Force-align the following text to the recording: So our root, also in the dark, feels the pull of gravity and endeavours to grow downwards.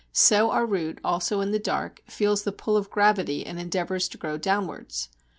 So 0.11 0.49
our 0.49 0.65
root, 0.65 0.97
also 1.03 1.41
in 1.41 1.51
the 1.51 1.59
dark, 1.59 2.01
feels 2.07 2.41
the 2.43 2.51
pull 2.51 2.75
of 2.75 2.89
gravity 2.89 3.45
and 3.45 3.59
endeavours 3.59 4.07
to 4.09 4.17
grow 4.17 4.35
downwards. 4.35 5.09